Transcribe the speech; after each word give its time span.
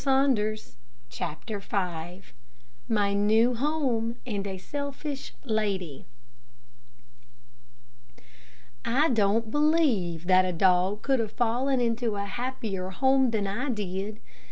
CHAPTER 1.11 1.59
V 1.59 2.23
MY 2.89 3.13
NEW 3.13 3.53
HOME 3.53 4.15
AND 4.25 4.47
A 4.47 4.57
SELFISH 4.57 5.35
LADY 5.45 6.07
I 8.83 9.09
don't 9.09 9.51
believe 9.51 10.25
that 10.25 10.43
a 10.43 10.53
dog 10.53 11.03
could 11.03 11.19
have 11.19 11.33
fallen 11.33 11.79
into 11.79 12.15
a 12.15 12.25
happier 12.25 12.89
home 12.89 13.29
than 13.29 13.45
I 13.45 13.69
did. 13.69 14.19